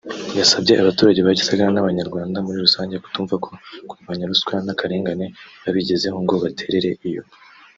yasabye 0.39 0.73
abaturage 0.77 1.19
ba 1.21 1.37
Gisagara 1.39 1.69
n’Abanyarwanda 1.73 2.37
muri 2.45 2.57
rusange 2.65 2.95
kutumva 3.03 3.35
ko 3.43 3.49
kurwanya 3.89 4.29
ruswa 4.31 4.55
n’akarengane 4.65 5.25
babigezeho 5.63 6.17
ngo 6.23 6.33
baterere 6.43 6.89
iyo 7.09 7.23